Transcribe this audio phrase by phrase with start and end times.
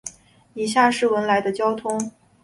[0.55, 2.11] 以下是文莱的交通